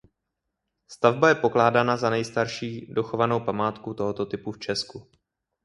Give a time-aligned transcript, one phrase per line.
[0.91, 5.09] Stavba je pokládána za nejstarší dochovanou památku tohoto typu v Česku.